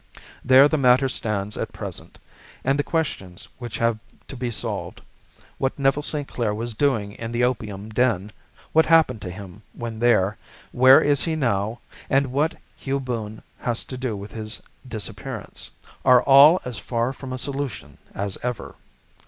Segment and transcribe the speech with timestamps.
[0.43, 2.17] There the matter stands at present,
[2.63, 6.27] and the questions which have to be solved—what Neville St.
[6.27, 8.31] Clair was doing in the opium den,
[8.73, 10.39] what happened to him when there,
[10.71, 16.59] where is he now, and what Hugh Boone had to do with his disappearance—are all
[16.65, 18.73] as far from a solution as ever.